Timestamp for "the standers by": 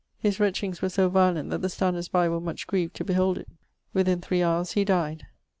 1.61-2.27